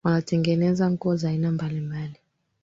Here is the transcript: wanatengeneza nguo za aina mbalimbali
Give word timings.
wanatengeneza 0.03 0.91
nguo 0.91 1.15
za 1.15 1.29
aina 1.29 1.51
mbalimbali 1.51 2.19